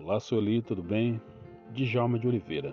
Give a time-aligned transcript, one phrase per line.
[0.00, 1.20] Olá, Sueli, tudo bem?
[1.72, 2.72] Djalma de Oliveira.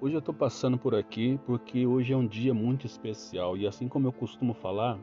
[0.00, 3.86] Hoje eu estou passando por aqui porque hoje é um dia muito especial e assim
[3.86, 4.98] como eu costumo falar,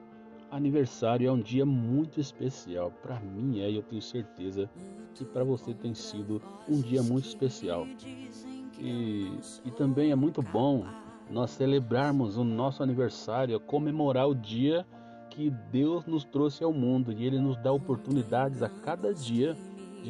[0.51, 2.91] aniversário é um dia muito especial.
[3.01, 4.69] Para mim é, e eu tenho certeza
[5.13, 7.87] que para você tem sido um dia muito especial.
[8.77, 10.85] E, e também é muito bom
[11.29, 14.85] nós celebrarmos o nosso aniversário, comemorar o dia
[15.29, 19.55] que Deus nos trouxe ao mundo e Ele nos dá oportunidades a cada dia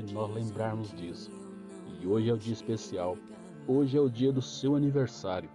[0.02, 1.32] de nós lembrarmos disso.
[2.02, 3.18] E hoje é o dia especial,
[3.68, 5.50] hoje é o dia do seu aniversário.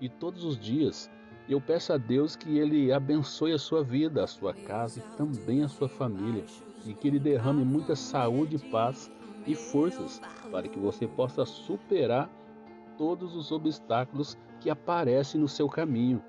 [0.00, 1.10] E todos os dias
[1.48, 5.62] eu peço a Deus que Ele abençoe a sua vida, a sua casa e também
[5.62, 6.44] a sua família,
[6.84, 9.10] e que Ele derrame muita saúde, paz
[9.46, 12.30] e forças para que você possa superar
[12.98, 16.22] todos os obstáculos que aparecem no seu caminho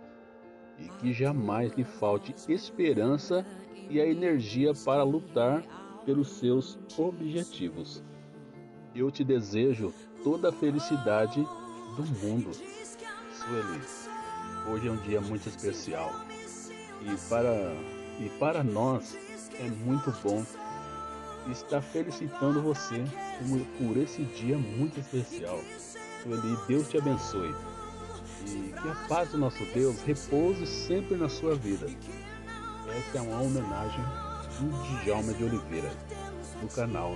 [0.77, 3.45] e que jamais lhe falte esperança
[3.89, 5.63] e a energia para lutar
[6.09, 8.03] pelos seus objetivos.
[8.95, 9.93] Eu te desejo
[10.23, 11.39] toda a felicidade
[11.95, 12.49] do mundo.
[13.31, 13.81] Sueli,
[14.71, 16.11] hoje é um dia muito especial
[17.03, 17.75] e para,
[18.19, 19.15] e para nós
[19.59, 20.43] é muito bom
[21.51, 23.03] estar felicitando você
[23.77, 25.59] por esse dia muito especial.
[26.23, 27.53] Sueli, Deus te abençoe
[28.47, 31.85] e que a paz do nosso Deus repouse sempre na sua vida.
[32.97, 34.28] Essa é uma homenagem
[34.59, 35.89] do Djalma de Oliveira,
[36.61, 37.13] do canal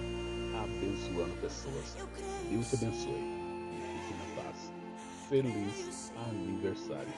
[0.63, 1.97] Abençoando Pessoas.
[2.49, 3.44] Deus te abençoe
[4.03, 4.72] fique na paz.
[5.30, 7.14] Feliz aniversário.